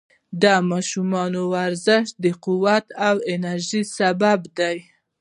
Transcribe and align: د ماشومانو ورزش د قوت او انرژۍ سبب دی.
د 0.41 0.43
ماشومانو 0.71 1.41
ورزش 1.55 2.05
د 2.23 2.25
قوت 2.45 2.85
او 3.07 3.15
انرژۍ 3.33 3.83
سبب 3.97 4.39
دی. 4.57 4.77